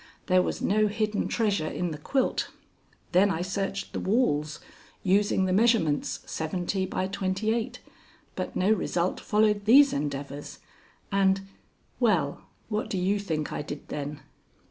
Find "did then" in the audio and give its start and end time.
13.61-14.21